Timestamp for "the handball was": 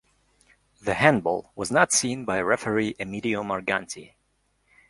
0.81-1.69